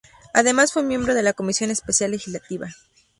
Además 0.33 0.73
fue 0.73 0.81
miembro 0.81 1.13
de 1.13 1.21
la 1.21 1.33
Comisión 1.33 1.69
Especial 1.69 2.09
Legislativa. 2.09 2.69